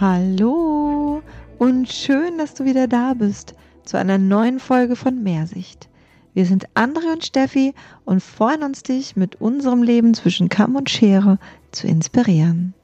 [0.00, 1.22] Hallo
[1.58, 3.54] und schön, dass du wieder da bist
[3.84, 5.88] zu einer neuen Folge von Mehrsicht.
[6.34, 10.90] Wir sind Andre und Steffi und freuen uns, dich mit unserem Leben zwischen Kamm und
[10.90, 11.38] Schere
[11.70, 12.74] zu inspirieren.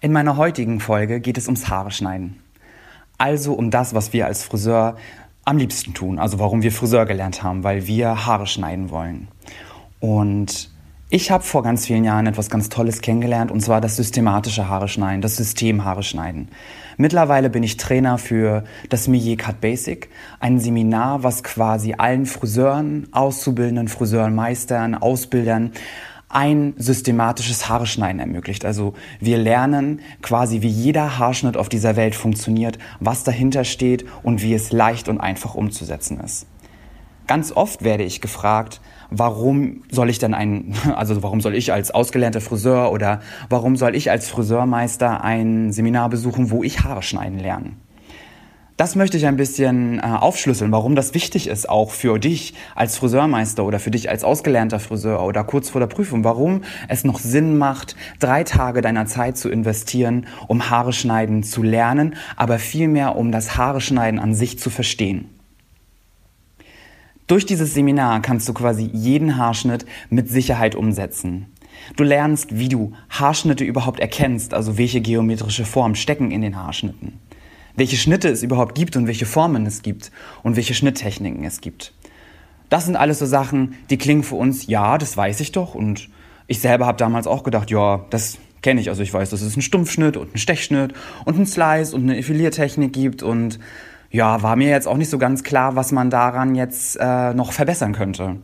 [0.00, 2.42] In meiner heutigen Folge geht es ums Haare schneiden.
[3.16, 4.96] Also um das, was wir als Friseur
[5.48, 6.18] am liebsten tun.
[6.18, 9.28] Also warum wir Friseur gelernt haben, weil wir Haare schneiden wollen.
[9.98, 10.70] Und
[11.08, 14.88] ich habe vor ganz vielen Jahren etwas ganz Tolles kennengelernt, und zwar das systematische Haare
[14.88, 16.50] schneiden, das System Haare schneiden.
[16.98, 23.08] Mittlerweile bin ich Trainer für das Millier Cut Basic, ein Seminar, was quasi allen Friseuren,
[23.12, 25.72] Auszubildenden, Friseuren, Meistern, Ausbildern
[26.28, 28.64] ein systematisches Haareschneiden ermöglicht.
[28.64, 34.42] Also wir lernen quasi, wie jeder Haarschnitt auf dieser Welt funktioniert, was dahinter steht und
[34.42, 36.46] wie es leicht und einfach umzusetzen ist.
[37.26, 41.90] Ganz oft werde ich gefragt, warum soll ich denn ein, also warum soll ich als
[41.90, 47.38] ausgelernter Friseur oder warum soll ich als Friseurmeister ein Seminar besuchen, wo ich Haare schneiden
[47.38, 47.72] lerne?
[48.78, 52.96] Das möchte ich ein bisschen äh, aufschlüsseln, warum das wichtig ist, auch für dich als
[52.96, 57.18] Friseurmeister oder für dich als ausgelernter Friseur oder kurz vor der Prüfung, warum es noch
[57.18, 63.16] Sinn macht, drei Tage deiner Zeit zu investieren, um Haare schneiden zu lernen, aber vielmehr
[63.16, 65.28] um das Haare schneiden an sich zu verstehen.
[67.26, 71.46] Durch dieses Seminar kannst du quasi jeden Haarschnitt mit Sicherheit umsetzen.
[71.96, 77.18] Du lernst, wie du Haarschnitte überhaupt erkennst, also welche geometrische Formen stecken in den Haarschnitten
[77.78, 80.10] welche Schnitte es überhaupt gibt und welche Formen es gibt
[80.42, 81.92] und welche Schnitttechniken es gibt.
[82.68, 85.74] Das sind alles so Sachen, die klingen für uns, ja, das weiß ich doch.
[85.74, 86.08] Und
[86.46, 88.90] ich selber habe damals auch gedacht, ja, das kenne ich.
[88.90, 90.92] Also ich weiß, dass es einen Stumpfschnitt und einen Stechschnitt
[91.24, 93.22] und einen Slice und eine Effiliertechnik gibt.
[93.22, 93.58] Und
[94.10, 97.52] ja, war mir jetzt auch nicht so ganz klar, was man daran jetzt äh, noch
[97.52, 98.36] verbessern könnte.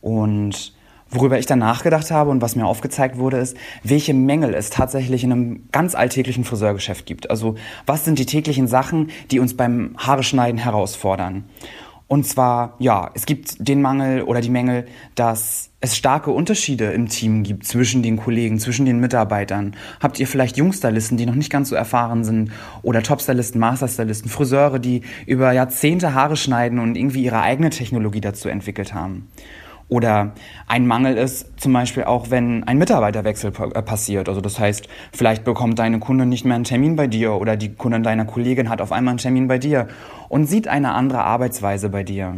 [0.00, 0.75] Und
[1.16, 5.24] Worüber ich dann nachgedacht habe und was mir aufgezeigt wurde, ist, welche Mängel es tatsächlich
[5.24, 7.30] in einem ganz alltäglichen Friseurgeschäft gibt.
[7.30, 7.54] Also
[7.86, 11.44] was sind die täglichen Sachen, die uns beim Haareschneiden herausfordern?
[12.06, 17.08] Und zwar, ja, es gibt den Mangel oder die Mängel, dass es starke Unterschiede im
[17.08, 19.74] Team gibt zwischen den Kollegen, zwischen den Mitarbeitern.
[20.00, 22.52] Habt ihr vielleicht Jungstylisten, die noch nicht ganz so erfahren sind
[22.82, 28.50] oder Topstylisten, Masterstylisten, Friseure, die über Jahrzehnte Haare schneiden und irgendwie ihre eigene Technologie dazu
[28.50, 29.28] entwickelt haben?
[29.88, 30.32] Oder
[30.66, 34.28] ein Mangel ist zum Beispiel auch, wenn ein Mitarbeiterwechsel äh, passiert.
[34.28, 37.72] Also das heißt, vielleicht bekommt deine Kunde nicht mehr einen Termin bei dir oder die
[37.72, 39.86] Kundin deiner Kollegin hat auf einmal einen Termin bei dir
[40.28, 42.34] und sieht eine andere Arbeitsweise bei dir.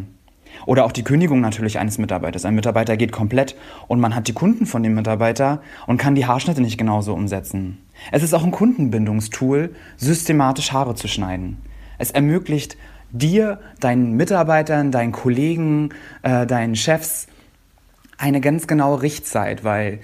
[0.67, 2.45] Oder auch die Kündigung natürlich eines Mitarbeiters.
[2.45, 3.57] Ein Mitarbeiter geht komplett
[3.87, 7.79] und man hat die Kunden von dem Mitarbeiter und kann die Haarschnitte nicht genauso umsetzen.
[8.13, 11.59] Es ist auch ein Kundenbindungstool, systematisch Haare zu schneiden.
[11.97, 12.77] Es ermöglicht
[13.11, 15.91] dir, deinen Mitarbeitern, deinen Kollegen,
[16.23, 17.27] äh, deinen Chefs,
[18.19, 20.01] eine ganz genaue Richtzeit, weil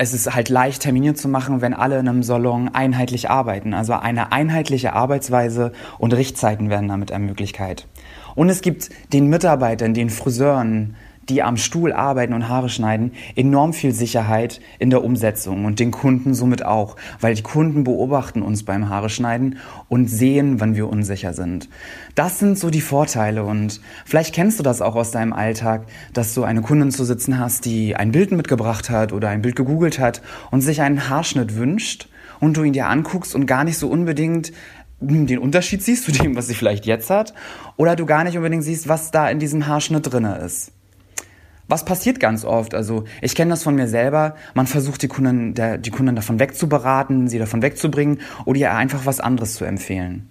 [0.00, 3.74] es ist halt leicht terminiert zu machen, wenn alle in einem Salon einheitlich arbeiten.
[3.74, 7.58] Also eine einheitliche Arbeitsweise und Richtzeiten werden damit ermöglicht.
[8.36, 10.94] Und es gibt den Mitarbeitern, den Friseuren,
[11.28, 15.90] die am Stuhl arbeiten und Haare schneiden, enorm viel Sicherheit in der Umsetzung und den
[15.90, 19.58] Kunden somit auch, weil die Kunden beobachten uns beim Haare schneiden
[19.88, 21.68] und sehen, wann wir unsicher sind.
[22.14, 26.34] Das sind so die Vorteile und vielleicht kennst du das auch aus deinem Alltag, dass
[26.34, 29.98] du eine Kundin zu sitzen hast, die ein Bild mitgebracht hat oder ein Bild gegoogelt
[29.98, 32.08] hat und sich einen Haarschnitt wünscht
[32.40, 34.52] und du ihn dir anguckst und gar nicht so unbedingt
[35.00, 37.34] hm, den Unterschied siehst zu dem, was sie vielleicht jetzt hat,
[37.76, 40.72] oder du gar nicht unbedingt siehst, was da in diesem Haarschnitt drinne ist.
[41.68, 42.74] Was passiert ganz oft?
[42.74, 44.34] Also ich kenne das von mir selber.
[44.54, 49.04] Man versucht die Kunden, der, die Kunden davon wegzuberaten, sie davon wegzubringen oder ihr einfach
[49.04, 50.30] was anderes zu empfehlen.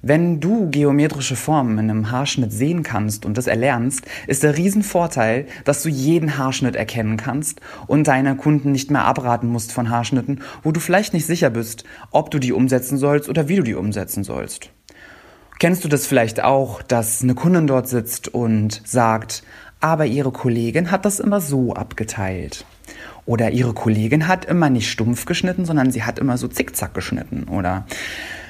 [0.00, 5.46] Wenn du geometrische Formen in einem Haarschnitt sehen kannst und das erlernst, ist der Riesenvorteil,
[5.64, 10.42] dass du jeden Haarschnitt erkennen kannst und deine Kunden nicht mehr abraten musst von Haarschnitten,
[10.62, 13.74] wo du vielleicht nicht sicher bist, ob du die umsetzen sollst oder wie du die
[13.74, 14.70] umsetzen sollst.
[15.58, 19.42] Kennst du das vielleicht auch, dass eine Kundin dort sitzt und sagt,
[19.80, 22.64] aber ihre Kollegin hat das immer so abgeteilt.
[23.26, 27.44] Oder ihre Kollegin hat immer nicht stumpf geschnitten, sondern sie hat immer so zickzack geschnitten.
[27.48, 27.86] Oder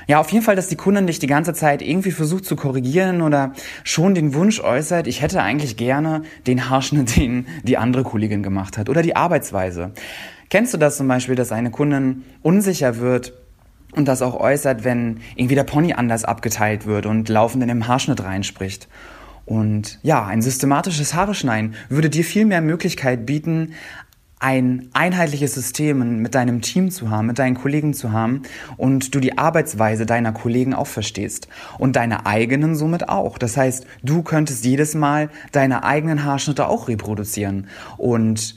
[0.06, 3.20] ja, auf jeden Fall, dass die Kundin dich die ganze Zeit irgendwie versucht zu korrigieren
[3.20, 3.52] oder
[3.84, 8.78] schon den Wunsch äußert, ich hätte eigentlich gerne den Haarschnitt, den die andere Kollegin gemacht
[8.78, 8.88] hat.
[8.88, 9.90] Oder die Arbeitsweise.
[10.48, 13.34] Kennst du das zum Beispiel, dass eine Kundin unsicher wird,
[13.92, 17.88] und das auch äußert, wenn irgendwie der Pony anders abgeteilt wird und laufend in den
[17.88, 18.86] Haarschnitt reinspricht.
[19.48, 23.72] Und ja, ein systematisches Haare schneiden würde dir viel mehr Möglichkeit bieten,
[24.40, 28.42] ein einheitliches System mit deinem Team zu haben, mit deinen Kollegen zu haben
[28.76, 31.48] und du die Arbeitsweise deiner Kollegen auch verstehst
[31.78, 33.38] und deine eigenen somit auch.
[33.38, 38.54] Das heißt, du könntest jedes Mal deine eigenen Haarschnitte auch reproduzieren und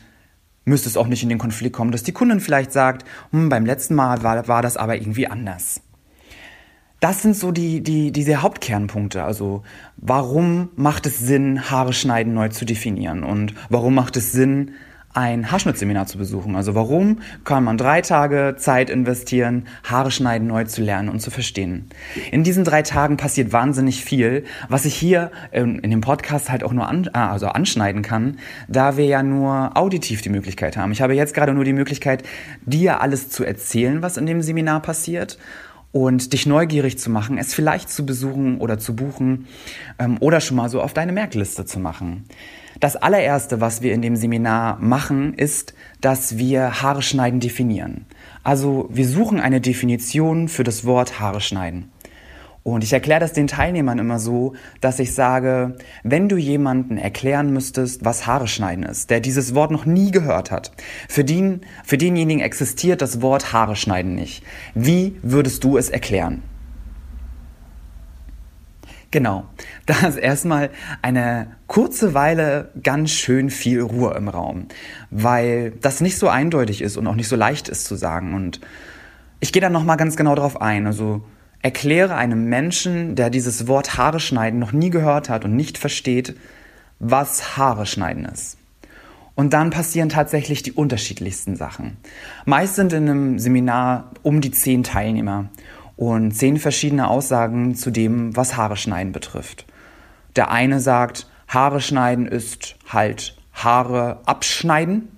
[0.65, 3.95] müsstest auch nicht in den Konflikt kommen, dass die Kundin vielleicht sagt, hm, beim letzten
[3.95, 5.81] Mal war, war das aber irgendwie anders.
[7.01, 9.23] Das sind so die, die, diese Hauptkernpunkte.
[9.23, 9.63] Also,
[9.97, 13.23] warum macht es Sinn, Haare schneiden neu zu definieren?
[13.23, 14.73] Und warum macht es Sinn,
[15.13, 16.55] ein Haarschnittseminar zu besuchen.
[16.55, 21.31] Also warum kann man drei Tage Zeit investieren, Haare schneiden neu zu lernen und zu
[21.31, 21.89] verstehen?
[22.31, 26.71] In diesen drei Tagen passiert wahnsinnig viel, was ich hier in, dem Podcast halt auch
[26.71, 28.37] nur an, ah, also anschneiden kann,
[28.67, 30.91] da wir ja nur auditiv die Möglichkeit haben.
[30.91, 32.23] Ich habe jetzt gerade nur die Möglichkeit,
[32.65, 35.37] dir alles zu erzählen, was in dem Seminar passiert
[35.91, 39.47] und dich neugierig zu machen, es vielleicht zu besuchen oder zu buchen
[39.99, 42.25] ähm, oder schon mal so auf deine Merkliste zu machen.
[42.79, 48.05] Das allererste, was wir in dem Seminar machen, ist, dass wir Haare schneiden definieren.
[48.43, 51.91] Also wir suchen eine Definition für das Wort Haare schneiden.
[52.63, 57.51] Und ich erkläre das den Teilnehmern immer so, dass ich sage, wenn du jemanden erklären
[57.51, 60.71] müsstest, was Haare schneiden ist, der dieses Wort noch nie gehört hat,
[61.09, 64.43] für, den, für denjenigen existiert das Wort Haare schneiden nicht.
[64.75, 66.43] Wie würdest du es erklären?
[69.09, 69.45] Genau,
[69.87, 70.69] da ist erstmal
[71.01, 74.67] eine kurze Weile ganz schön viel Ruhe im Raum,
[75.09, 78.35] weil das nicht so eindeutig ist und auch nicht so leicht ist zu sagen.
[78.35, 78.61] Und
[79.39, 80.85] ich gehe da nochmal ganz genau drauf ein.
[80.85, 81.23] Also
[81.61, 86.35] erkläre einem Menschen, der dieses Wort Haare schneiden noch nie gehört hat und nicht versteht,
[86.99, 88.57] was Haare schneiden ist.
[89.35, 91.97] Und dann passieren tatsächlich die unterschiedlichsten Sachen.
[92.45, 95.49] Meist sind in einem Seminar um die zehn Teilnehmer
[95.95, 99.65] und zehn verschiedene Aussagen zu dem, was Haare schneiden betrifft.
[100.35, 105.09] Der eine sagt, Haare schneiden ist halt Haare abschneiden,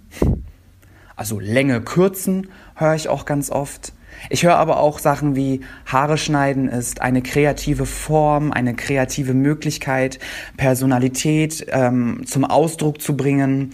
[1.16, 3.94] also Länge kürzen, höre ich auch ganz oft.
[4.30, 10.20] Ich höre aber auch Sachen wie Haare schneiden ist eine kreative Form, eine kreative Möglichkeit,
[10.58, 13.72] Personalität ähm, zum Ausdruck zu bringen.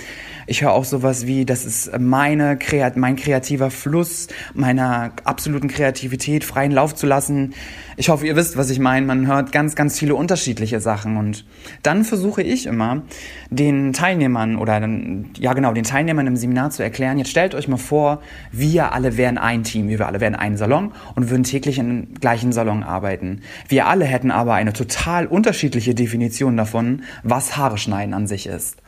[0.47, 2.57] Ich höre auch sowas wie, das ist meine,
[2.95, 7.53] mein kreativer Fluss, meiner absoluten Kreativität freien Lauf zu lassen.
[7.97, 9.06] Ich hoffe, ihr wisst, was ich meine.
[9.06, 11.18] Man hört ganz, ganz viele unterschiedliche Sachen.
[11.18, 11.45] Und
[11.83, 13.03] dann versuche ich immer,
[13.50, 14.80] den Teilnehmern oder
[15.38, 18.21] ja genau, den Teilnehmern im Seminar zu erklären, jetzt stellt euch mal vor,
[18.51, 22.13] wir alle wären ein Team, wir alle wären ein Salon und würden täglich in dem
[22.15, 23.41] gleichen Salon arbeiten.
[23.67, 28.81] Wir alle hätten aber eine total unterschiedliche Definition davon, was Haare schneiden an sich ist.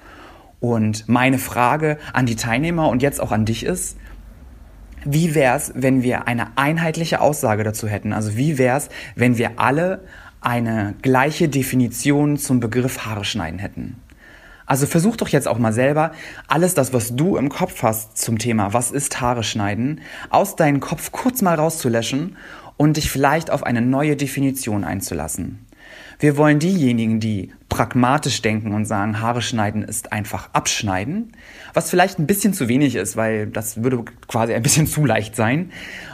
[0.60, 3.98] Und meine Frage an die Teilnehmer und jetzt auch an dich ist,
[5.04, 8.14] wie wär's, wenn wir eine einheitliche Aussage dazu hätten?
[8.14, 10.04] Also wie wär's, wenn wir alle
[10.42, 13.96] eine gleiche Definition zum Begriff Haare schneiden hätten?
[14.72, 16.14] Also versuch doch jetzt auch mal selber,
[16.48, 20.80] alles das, was du im Kopf hast zum Thema, was ist Haare schneiden, aus deinem
[20.80, 22.38] Kopf kurz mal rauszulöschen
[22.78, 25.60] und dich vielleicht auf eine neue Definition einzulassen.
[26.22, 31.32] Wir wollen diejenigen, die pragmatisch denken und sagen, Haare schneiden ist einfach abschneiden,
[31.74, 35.36] was vielleicht ein bisschen zu wenig ist, weil das würde quasi ein bisschen zu leicht
[35.36, 35.72] sein.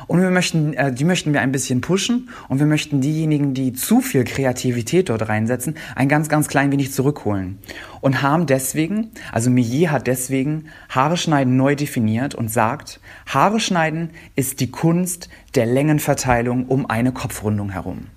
[0.07, 3.74] Und wir möchten, äh, die möchten wir ein bisschen pushen und wir möchten diejenigen, die
[3.74, 7.59] zu viel Kreativität dort reinsetzen, ein ganz, ganz klein wenig zurückholen.
[8.00, 14.12] Und haben deswegen, also Millet hat deswegen Haare schneiden neu definiert und sagt, Haare schneiden
[14.38, 18.07] ist die Kunst der Längenverteilung um eine Kopfrundung herum.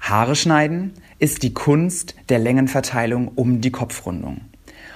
[0.00, 4.40] Haare schneiden ist die Kunst der Längenverteilung um die Kopfrundung.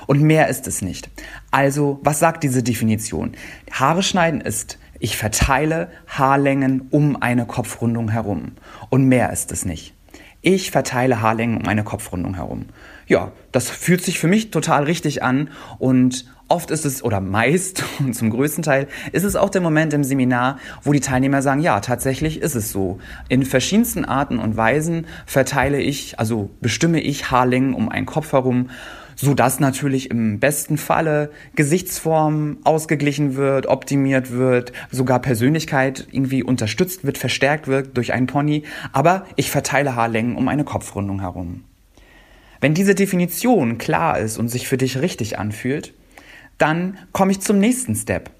[0.07, 1.11] Und mehr ist es nicht.
[1.51, 3.33] Also, was sagt diese Definition?
[3.71, 8.53] Haare schneiden ist, ich verteile Haarlängen um eine Kopfrundung herum.
[8.91, 9.95] Und mehr ist es nicht.
[10.47, 12.67] Ich verteile Haarlängen um eine Kopfrundung herum.
[13.07, 15.49] Ja, das fühlt sich für mich total richtig an
[15.79, 19.95] und Oft ist es, oder meist und zum größten Teil, ist es auch der Moment
[19.95, 22.99] im Seminar, wo die Teilnehmer sagen, ja, tatsächlich ist es so.
[23.31, 28.69] In verschiedensten Arten und Weisen verteile ich, also bestimme ich Haarlängen um einen Kopf herum,
[29.17, 37.05] so dass natürlich im besten Falle Gesichtsform ausgeglichen wird, optimiert wird, sogar Persönlichkeit irgendwie unterstützt
[37.05, 38.65] wird, verstärkt wird durch einen Pony.
[38.93, 41.65] Aber ich verteile Haarlängen um eine Kopfrundung herum.
[42.61, 45.93] Wenn diese Definition klar ist und sich für dich richtig anfühlt,
[46.59, 48.31] dann komme ich zum nächsten Step.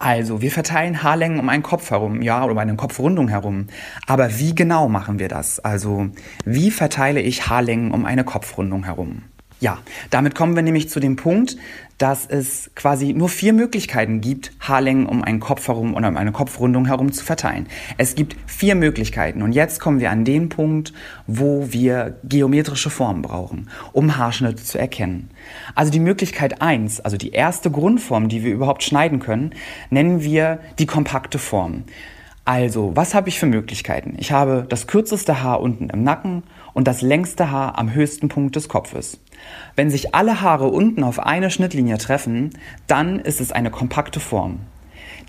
[0.00, 3.66] Also, wir verteilen Haarlängen um einen Kopf herum, ja, oder um eine Kopfrundung herum.
[4.06, 5.58] Aber wie genau machen wir das?
[5.58, 6.10] Also,
[6.44, 9.22] wie verteile ich Haarlängen um eine Kopfrundung herum?
[9.60, 9.78] Ja,
[10.10, 11.56] damit kommen wir nämlich zu dem Punkt,
[11.98, 16.30] dass es quasi nur vier Möglichkeiten gibt, Haarlängen um einen Kopf herum oder um eine
[16.30, 17.66] Kopfrundung herum zu verteilen.
[17.96, 20.92] Es gibt vier Möglichkeiten und jetzt kommen wir an den Punkt,
[21.26, 25.28] wo wir geometrische Formen brauchen, um Haarschnitte zu erkennen.
[25.74, 29.54] Also die Möglichkeit eins, also die erste Grundform, die wir überhaupt schneiden können,
[29.90, 31.82] nennen wir die kompakte Form.
[32.44, 34.14] Also, was habe ich für Möglichkeiten?
[34.18, 38.56] Ich habe das kürzeste Haar unten im Nacken und das längste Haar am höchsten Punkt
[38.56, 39.18] des Kopfes.
[39.76, 42.50] Wenn sich alle Haare unten auf eine Schnittlinie treffen,
[42.86, 44.60] dann ist es eine kompakte Form.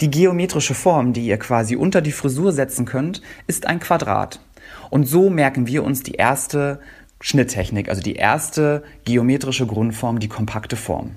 [0.02, 4.40] Die geometrische Form, die ihr quasi unter die Frisur setzen könnt, ist ein Quadrat.
[4.90, 6.80] Und so merken wir uns die erste
[7.22, 11.12] Schnitttechnik, also die erste geometrische Grundform, die kompakte Form.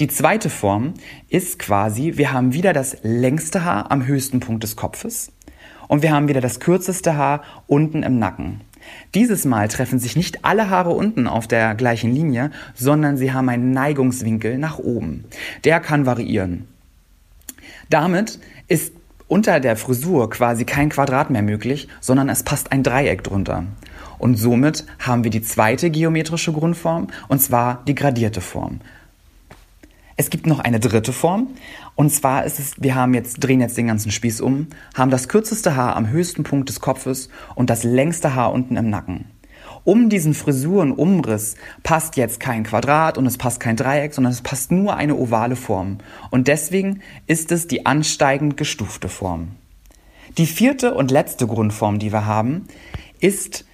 [0.00, 0.94] Die zweite Form
[1.28, 5.32] ist quasi, wir haben wieder das längste Haar am höchsten Punkt des Kopfes
[5.88, 8.60] und wir haben wieder das kürzeste Haar unten im Nacken.
[9.14, 13.48] Dieses Mal treffen sich nicht alle Haare unten auf der gleichen Linie, sondern sie haben
[13.48, 15.24] einen Neigungswinkel nach oben.
[15.64, 16.66] Der kann variieren.
[17.88, 18.38] Damit
[18.68, 18.92] ist
[19.28, 23.64] unter der Frisur quasi kein Quadrat mehr möglich, sondern es passt ein Dreieck drunter.
[24.18, 28.80] Und somit haben wir die zweite geometrische Grundform, und zwar die gradierte Form.
[30.18, 31.48] Es gibt noch eine dritte Form.
[31.94, 35.28] Und zwar ist es, wir haben jetzt, drehen jetzt den ganzen Spieß um, haben das
[35.28, 39.26] kürzeste Haar am höchsten Punkt des Kopfes und das längste Haar unten im Nacken.
[39.84, 44.72] Um diesen Frisurenumriss passt jetzt kein Quadrat und es passt kein Dreieck, sondern es passt
[44.72, 45.98] nur eine ovale Form.
[46.30, 49.48] Und deswegen ist es die ansteigend gestufte Form.
[50.38, 52.64] Die vierte und letzte Grundform, die wir haben,
[53.20, 53.65] ist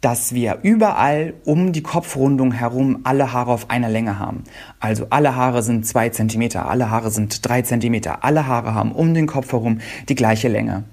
[0.00, 4.44] dass wir überall um die Kopfrundung herum alle Haare auf einer Länge haben.
[4.78, 9.12] Also alle Haare sind zwei Zentimeter, alle Haare sind drei Zentimeter, alle Haare haben um
[9.12, 10.84] den Kopf herum die gleiche Länge.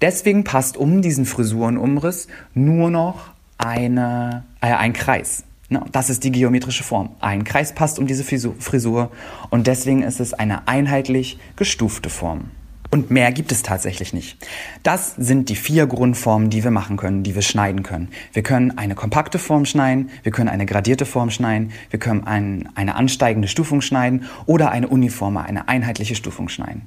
[0.00, 5.44] Deswegen passt um diesen Frisurenumriss nur noch eine, äh, ein Kreis.
[5.90, 7.10] Das ist die geometrische Form.
[7.20, 9.10] Ein Kreis passt um diese Frisur
[9.50, 12.50] und deswegen ist es eine einheitlich gestufte Form.
[12.90, 14.36] Und mehr gibt es tatsächlich nicht.
[14.82, 18.08] Das sind die vier Grundformen, die wir machen können, die wir schneiden können.
[18.32, 22.68] Wir können eine kompakte Form schneiden, wir können eine gradierte Form schneiden, wir können ein,
[22.74, 26.82] eine ansteigende Stufung schneiden oder eine uniforme, eine einheitliche Stufung schneiden.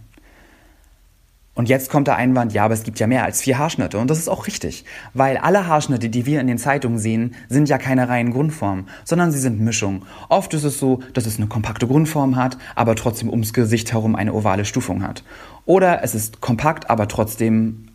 [1.57, 3.97] Und jetzt kommt der Einwand, ja, aber es gibt ja mehr als vier Haarschnitte.
[3.97, 4.85] Und das ist auch richtig,
[5.15, 9.31] weil alle Haarschnitte, die wir in den Zeitungen sehen, sind ja keine reinen Grundformen, sondern
[9.31, 10.03] sie sind Mischungen.
[10.29, 14.15] Oft ist es so, dass es eine kompakte Grundform hat, aber trotzdem ums Gesicht herum
[14.15, 15.23] eine ovale Stufung hat.
[15.65, 17.86] Oder es ist kompakt, aber trotzdem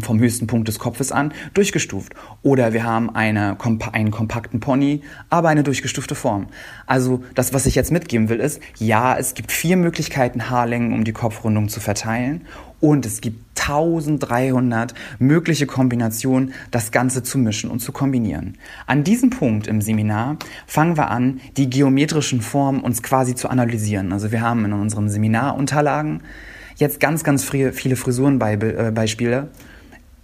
[0.00, 2.14] vom höchsten Punkt des Kopfes an durchgestuft.
[2.42, 3.56] Oder wir haben eine,
[3.92, 6.48] einen kompakten Pony, aber eine durchgestufte Form.
[6.86, 11.04] Also das, was ich jetzt mitgeben will, ist, ja, es gibt vier Möglichkeiten, Haarlängen um
[11.04, 12.42] die Kopfrundung zu verteilen.
[12.78, 18.58] Und es gibt 1300 mögliche Kombinationen, das Ganze zu mischen und zu kombinieren.
[18.86, 24.12] An diesem Punkt im Seminar fangen wir an, die geometrischen Formen uns quasi zu analysieren.
[24.12, 26.22] Also wir haben in unseren Seminarunterlagen
[26.76, 29.48] jetzt ganz, ganz viele Frisurenbeispiele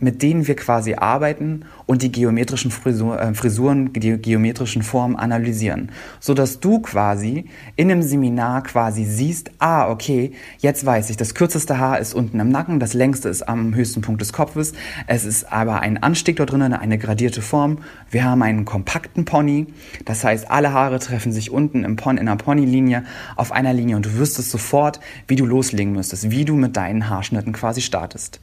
[0.02, 5.90] mit denen wir quasi arbeiten und die geometrischen Frisur, äh, Frisuren, die geometrischen Formen analysieren,
[6.18, 7.44] so dass du quasi
[7.76, 12.40] in einem Seminar quasi siehst, ah, okay, jetzt weiß ich, das kürzeste Haar ist unten
[12.40, 14.72] im Nacken, das längste ist am höchsten Punkt des Kopfes,
[15.06, 17.78] es ist aber ein Anstieg dort drinnen, eine gradierte Form,
[18.10, 19.68] wir haben einen kompakten Pony,
[20.04, 23.04] das heißt, alle Haare treffen sich unten im Pon in einer Ponylinie
[23.36, 27.08] auf einer Linie und du wüsstest sofort, wie du loslegen müsstest, wie du mit deinen
[27.08, 28.40] Haarschnitten quasi startest.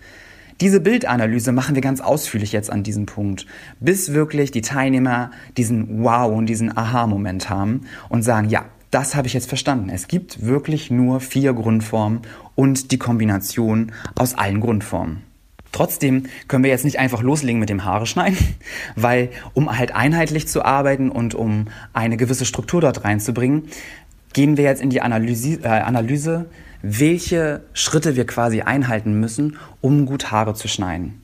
[0.62, 3.46] Diese Bildanalyse machen wir ganz ausführlich jetzt an diesem Punkt,
[3.80, 9.28] bis wirklich die Teilnehmer diesen Wow und diesen Aha-Moment haben und sagen, ja, das habe
[9.28, 9.90] ich jetzt verstanden.
[9.90, 12.22] Es gibt wirklich nur vier Grundformen
[12.56, 15.22] und die Kombination aus allen Grundformen.
[15.72, 18.38] Trotzdem können wir jetzt nicht einfach loslegen mit dem Haare schneiden,
[18.98, 23.70] weil um halt einheitlich zu arbeiten und um eine gewisse Struktur dort reinzubringen,
[24.34, 26.48] gehen wir jetzt in die Analyse, äh, Analyse
[26.82, 31.22] welche Schritte wir quasi einhalten müssen, um gut Haare zu schneiden.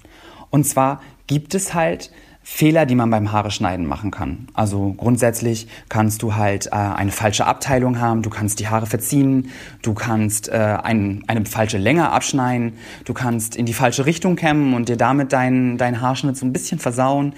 [0.50, 2.12] Und zwar gibt es halt
[2.48, 4.48] Fehler, die man beim Haare schneiden machen kann.
[4.54, 9.50] Also grundsätzlich kannst du halt äh, eine falsche Abteilung haben, du kannst die Haare verziehen,
[9.82, 12.74] du kannst äh, ein, eine falsche Länge abschneiden,
[13.04, 16.54] du kannst in die falsche Richtung kämmen und dir damit deinen dein Haarschnitt so ein
[16.54, 17.34] bisschen versauen.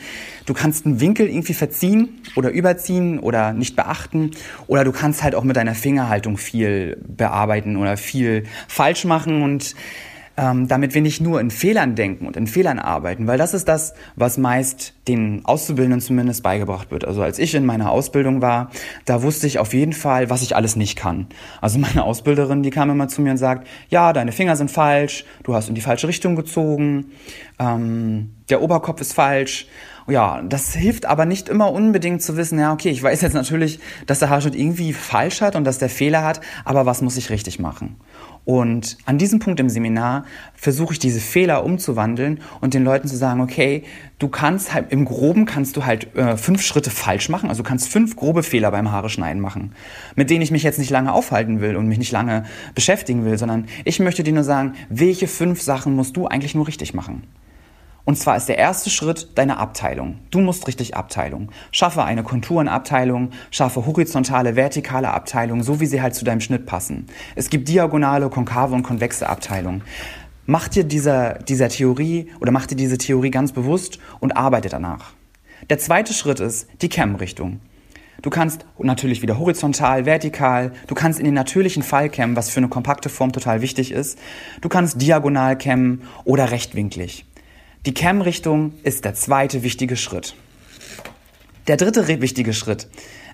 [0.45, 4.31] Du kannst einen Winkel irgendwie verziehen oder überziehen oder nicht beachten
[4.67, 9.73] oder du kannst halt auch mit deiner Fingerhaltung viel bearbeiten oder viel falsch machen und
[10.37, 13.67] ähm, damit wir nicht nur in Fehlern denken und in Fehlern arbeiten, weil das ist
[13.67, 17.05] das, was meist den Auszubildenden zumindest beigebracht wird.
[17.05, 18.69] Also als ich in meiner Ausbildung war,
[19.05, 21.27] da wusste ich auf jeden Fall, was ich alles nicht kann.
[21.59, 25.25] Also meine Ausbilderin, die kam immer zu mir und sagt, ja, deine Finger sind falsch,
[25.43, 27.07] du hast in die falsche Richtung gezogen,
[27.57, 29.67] ähm, der Oberkopf ist falsch.
[30.09, 33.79] Ja, das hilft aber nicht immer unbedingt zu wissen, ja, okay, ich weiß jetzt natürlich,
[34.05, 37.29] dass der Haarschnitt irgendwie falsch hat und dass der Fehler hat, aber was muss ich
[37.29, 37.97] richtig machen?
[38.47, 40.23] Und an diesem Punkt im Seminar
[40.53, 43.83] versuche ich diese Fehler umzuwandeln und den Leuten zu sagen, okay,
[44.19, 47.67] du kannst halt im Groben kannst du halt äh, fünf Schritte falsch machen, also du
[47.67, 49.73] kannst fünf grobe Fehler beim Haare schneiden machen,
[50.15, 53.37] mit denen ich mich jetzt nicht lange aufhalten will und mich nicht lange beschäftigen will,
[53.37, 57.23] sondern ich möchte dir nur sagen, welche fünf Sachen musst du eigentlich nur richtig machen?
[58.07, 60.19] Und zwar ist der erste Schritt deine Abteilung.
[60.31, 61.51] Du musst richtig Abteilung.
[61.71, 67.07] Schaffe eine Konturenabteilung, schaffe horizontale, vertikale Abteilung, so wie sie halt zu deinem Schnitt passen.
[67.35, 69.83] Es gibt diagonale, konkave und konvexe Abteilungen.
[70.45, 75.11] Mach dir dieser, dieser Theorie oder mach dir diese Theorie ganz bewusst und arbeite danach.
[75.69, 77.59] Der zweite Schritt ist die Cam-Richtung.
[78.21, 82.61] Du kannst natürlich wieder horizontal, vertikal, du kannst in den natürlichen Fall kämmen, was für
[82.61, 84.17] eine kompakte Form total wichtig ist.
[84.61, 87.26] Du kannst diagonal kämmen oder rechtwinklig.
[87.87, 90.35] Die Cam-Richtung ist der zweite wichtige Schritt.
[91.69, 92.89] Der dritte wichtige Schritt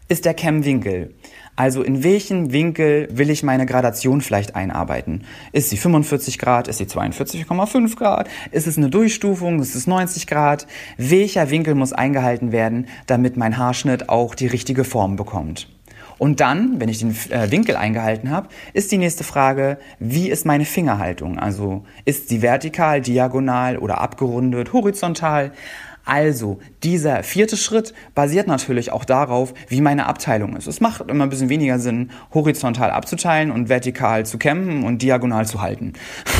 [0.09, 1.15] ist der Cam-Winkel.
[1.55, 5.23] Also in welchen Winkel will ich meine Gradation vielleicht einarbeiten?
[5.53, 6.67] Ist sie 45 Grad?
[6.67, 8.29] Ist sie 42,5 Grad?
[8.51, 9.59] Ist es eine Durchstufung?
[9.59, 10.67] Ist es 90 Grad?
[10.97, 15.67] Welcher Winkel muss eingehalten werden, damit mein Haarschnitt auch die richtige Form bekommt?
[16.23, 20.45] Und dann, wenn ich den äh, Winkel eingehalten habe, ist die nächste Frage, wie ist
[20.45, 21.37] meine Fingerhaltung?
[21.37, 25.51] Also ist sie vertikal, diagonal oder abgerundet, horizontal?
[26.05, 30.67] Also, dieser vierte Schritt basiert natürlich auch darauf, wie meine Abteilung ist.
[30.67, 35.45] Es macht immer ein bisschen weniger Sinn, horizontal abzuteilen und vertikal zu kämmen und diagonal
[35.45, 35.91] zu halten.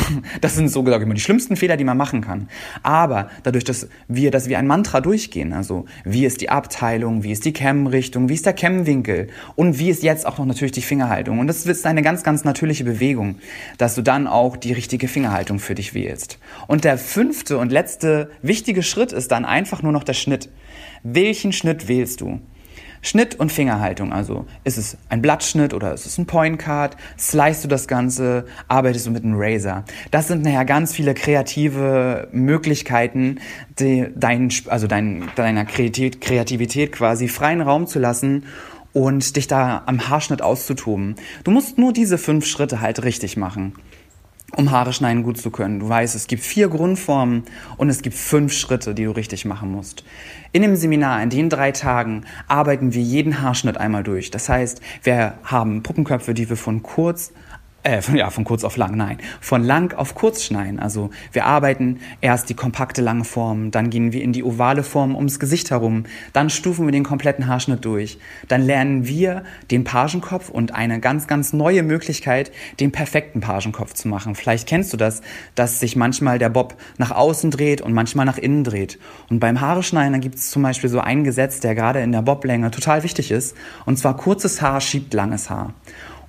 [0.40, 2.48] Das sind so gesagt immer die schlimmsten Fehler, die man machen kann.
[2.82, 7.32] Aber dadurch, dass wir, dass wir ein Mantra durchgehen, also wie ist die Abteilung, wie
[7.32, 10.82] ist die Kämmrichtung, wie ist der Kämmwinkel und wie ist jetzt auch noch natürlich die
[10.82, 11.38] Fingerhaltung.
[11.38, 13.36] Und das ist eine ganz, ganz natürliche Bewegung,
[13.78, 16.38] dass du dann auch die richtige Fingerhaltung für dich wählst.
[16.66, 20.48] Und der fünfte und letzte wichtige Schritt ist dann einfach nur noch der Schnitt.
[21.02, 22.40] Welchen Schnitt wählst du?
[23.04, 26.96] Schnitt und Fingerhaltung, also ist es ein Blattschnitt oder ist es ein Point Card?
[27.18, 28.46] Slice du das Ganze?
[28.66, 29.84] Arbeitest du mit einem Razor?
[30.10, 33.40] Das sind nachher ganz viele kreative Möglichkeiten,
[33.78, 38.46] die dein, also dein, deiner Kreativität quasi freien Raum zu lassen
[38.94, 41.16] und dich da am Haarschnitt auszutoben.
[41.44, 43.74] Du musst nur diese fünf Schritte halt richtig machen
[44.56, 45.80] um Haare schneiden gut zu können.
[45.80, 47.44] Du weißt, es gibt vier Grundformen
[47.76, 50.04] und es gibt fünf Schritte, die du richtig machen musst.
[50.52, 54.30] In dem Seminar, in den drei Tagen, arbeiten wir jeden Haarschnitt einmal durch.
[54.30, 57.32] Das heißt, wir haben Puppenköpfe, die wir von kurz
[57.84, 60.80] äh, von, ja, von kurz auf lang, nein, von lang auf kurz schneiden.
[60.80, 65.14] Also wir arbeiten erst die kompakte lange Form, dann gehen wir in die ovale Form
[65.14, 68.18] ums Gesicht herum, dann stufen wir den kompletten Haarschnitt durch.
[68.48, 74.08] Dann lernen wir den Pagenkopf und eine ganz, ganz neue Möglichkeit, den perfekten Pagenkopf zu
[74.08, 74.34] machen.
[74.34, 75.20] Vielleicht kennst du das,
[75.54, 78.98] dass sich manchmal der Bob nach außen dreht und manchmal nach innen dreht.
[79.28, 82.12] Und beim Haare schneiden, da gibt es zum Beispiel so ein Gesetz, der gerade in
[82.12, 83.54] der Boblänge total wichtig ist.
[83.84, 85.74] Und zwar kurzes Haar schiebt langes Haar.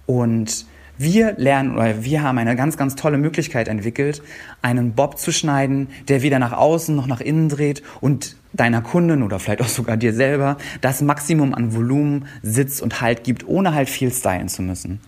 [0.05, 0.65] Und
[0.97, 4.21] wir lernen oder wir haben eine ganz, ganz tolle Möglichkeit entwickelt,
[4.61, 9.23] einen Bob zu schneiden, der weder nach außen noch nach innen dreht und deiner Kundin
[9.23, 13.73] oder vielleicht auch sogar dir selber das Maximum an Volumen, Sitz und Halt gibt, ohne
[13.73, 15.01] halt viel stylen zu müssen.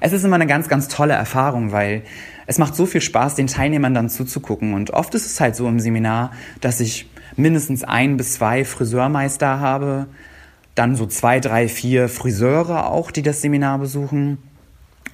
[0.00, 2.02] Es ist immer eine ganz, ganz tolle Erfahrung, weil
[2.46, 4.74] es macht so viel Spaß, den Teilnehmern dann zuzugucken.
[4.74, 9.58] Und oft ist es halt so im Seminar, dass ich mindestens ein bis zwei Friseurmeister
[9.60, 10.06] habe,
[10.74, 14.38] dann so zwei, drei, vier Friseure auch, die das Seminar besuchen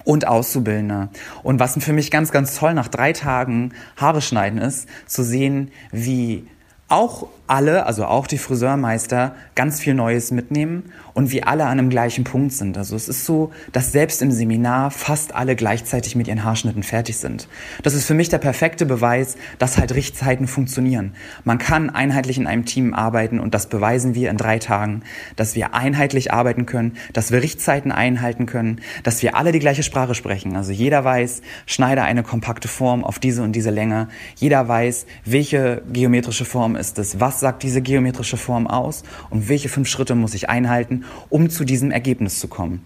[0.03, 1.09] und Auszubildende.
[1.43, 5.71] Und was für mich ganz, ganz toll nach drei Tagen Haare schneiden ist, zu sehen,
[5.91, 6.47] wie
[6.89, 11.89] auch alle, also auch die Friseurmeister, ganz viel Neues mitnehmen und wir alle an einem
[11.89, 12.77] gleichen Punkt sind.
[12.77, 17.17] Also es ist so, dass selbst im Seminar fast alle gleichzeitig mit ihren Haarschnitten fertig
[17.17, 17.47] sind.
[17.83, 21.15] Das ist für mich der perfekte Beweis, dass halt Richtzeiten funktionieren.
[21.43, 25.03] Man kann einheitlich in einem Team arbeiten und das beweisen wir in drei Tagen,
[25.35, 29.83] dass wir einheitlich arbeiten können, dass wir Richtzeiten einhalten können, dass wir alle die gleiche
[29.83, 30.55] Sprache sprechen.
[30.55, 34.07] Also jeder weiß, schneide eine kompakte Form auf diese und diese Länge.
[34.35, 39.69] Jeder weiß, welche geometrische Form ist es, was sagt diese geometrische Form aus und welche
[39.69, 42.81] fünf Schritte muss ich einhalten, um zu diesem Ergebnis zu kommen.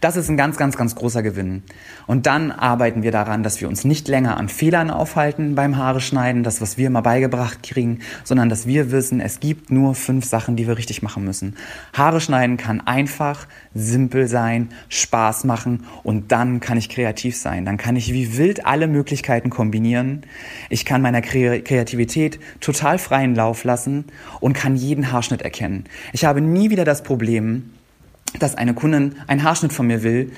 [0.00, 1.62] Das ist ein ganz, ganz, ganz großer Gewinn.
[2.06, 6.00] Und dann arbeiten wir daran, dass wir uns nicht länger an Fehlern aufhalten beim Haare
[6.00, 10.24] schneiden, das, was wir immer beigebracht kriegen, sondern dass wir wissen, es gibt nur fünf
[10.24, 11.56] Sachen, die wir richtig machen müssen.
[11.92, 17.64] Haare schneiden kann einfach, simpel sein, Spaß machen und dann kann ich kreativ sein.
[17.64, 20.22] Dann kann ich wie wild alle Möglichkeiten kombinieren.
[20.70, 24.04] Ich kann meiner Kreativität total freien Lauf lassen
[24.40, 25.84] und kann jeden Haarschnitt erkennen.
[26.12, 27.70] Ich habe nie wieder das Problem,
[28.38, 30.32] dass eine Kundin einen Haarschnitt von mir will,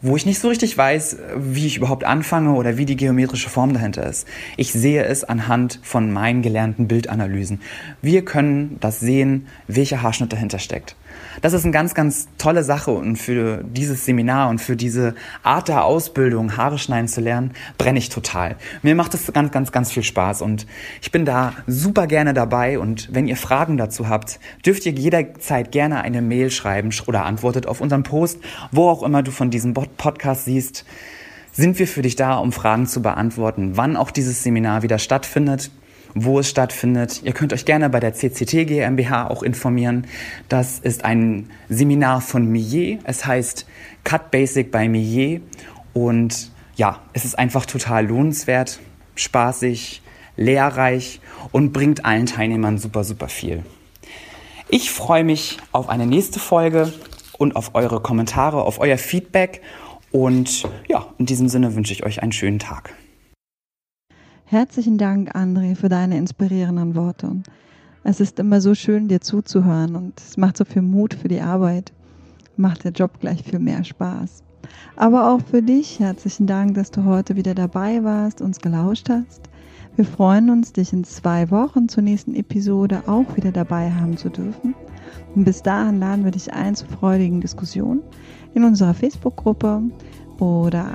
[0.00, 3.72] wo ich nicht so richtig weiß, wie ich überhaupt anfange oder wie die geometrische Form
[3.72, 4.28] dahinter ist.
[4.56, 7.60] Ich sehe es anhand von meinen gelernten Bildanalysen.
[8.00, 10.94] Wir können das sehen, welcher Haarschnitt dahinter steckt.
[11.40, 15.68] Das ist eine ganz, ganz tolle Sache und für dieses Seminar und für diese Art
[15.68, 18.56] der Ausbildung, Haare schneiden zu lernen, brenne ich total.
[18.82, 20.66] Mir macht es ganz, ganz, ganz viel Spaß und
[21.00, 25.70] ich bin da super gerne dabei und wenn ihr Fragen dazu habt, dürft ihr jederzeit
[25.70, 28.40] gerne eine Mail schreiben oder antwortet auf unseren Post,
[28.72, 30.84] wo auch immer du von diesem Podcast siehst
[31.50, 35.72] sind wir für dich da, um Fragen zu beantworten, wann auch dieses Seminar wieder stattfindet
[36.14, 37.22] wo es stattfindet.
[37.24, 40.06] Ihr könnt euch gerne bei der CCT GmbH auch informieren.
[40.48, 43.00] Das ist ein Seminar von Millet.
[43.04, 43.66] Es heißt
[44.04, 45.42] Cut Basic bei Millet.
[45.92, 48.80] Und ja, es ist einfach total lohnenswert,
[49.14, 50.02] spaßig,
[50.36, 53.64] lehrreich und bringt allen Teilnehmern super, super viel.
[54.68, 56.92] Ich freue mich auf eine nächste Folge
[57.38, 59.62] und auf eure Kommentare, auf euer Feedback.
[60.10, 62.94] Und ja, in diesem Sinne wünsche ich euch einen schönen Tag.
[64.50, 67.42] Herzlichen Dank, André, für deine inspirierenden Worte.
[68.02, 71.42] Es ist immer so schön, dir zuzuhören und es macht so viel Mut für die
[71.42, 71.92] Arbeit,
[72.56, 74.42] macht der Job gleich viel mehr Spaß.
[74.96, 79.50] Aber auch für dich herzlichen Dank, dass du heute wieder dabei warst, uns gelauscht hast.
[79.96, 84.30] Wir freuen uns, dich in zwei Wochen zur nächsten Episode auch wieder dabei haben zu
[84.30, 84.74] dürfen.
[85.34, 88.00] Und bis dahin laden wir dich ein zu freudigen Diskussionen
[88.58, 89.82] in unserer Facebook-Gruppe
[90.40, 90.86] oder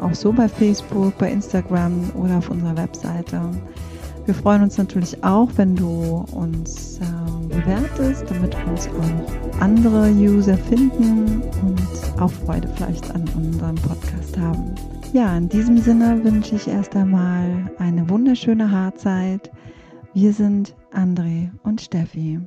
[0.00, 3.40] auch so bei Facebook, bei Instagram oder auf unserer Webseite.
[4.26, 10.56] Wir freuen uns natürlich auch, wenn du uns ähm, bewertest, damit uns auch andere User
[10.56, 14.74] finden und auch Freude vielleicht an unserem Podcast haben.
[15.12, 19.50] Ja, in diesem Sinne wünsche ich erst einmal eine wunderschöne Haarzeit.
[20.14, 22.40] Wir sind André und Steffi.